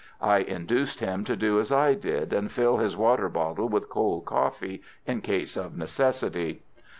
[0.19, 4.25] I induced him to do as I did, and fill his water bottle with cold
[4.25, 6.63] coffee in case of necessity.